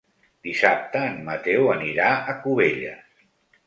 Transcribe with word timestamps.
Dissabte 0.47 1.03
en 1.11 1.21
Mateu 1.29 1.71
anirà 1.77 2.11
a 2.35 2.39
Cubelles. 2.43 3.27